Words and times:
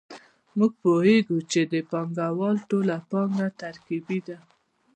موږ 0.57 0.71
پوهېږو 0.83 1.37
چې 1.51 1.61
د 1.71 1.73
پانګوال 1.89 2.55
ټوله 2.69 2.95
پانګه 3.11 3.47
ترکیبي 3.61 4.19
ده 4.27 4.37